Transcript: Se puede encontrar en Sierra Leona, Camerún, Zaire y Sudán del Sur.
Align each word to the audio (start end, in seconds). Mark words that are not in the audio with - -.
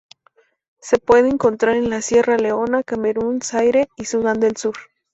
Se 0.79 0.97
puede 0.97 1.29
encontrar 1.29 1.75
en 1.75 2.01
Sierra 2.01 2.35
Leona, 2.37 2.81
Camerún, 2.81 3.43
Zaire 3.43 3.87
y 3.97 4.05
Sudán 4.05 4.39
del 4.39 4.57
Sur. 4.57 4.75